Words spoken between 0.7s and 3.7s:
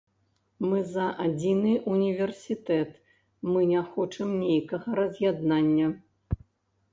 за адзіны ўніверсітэт, мы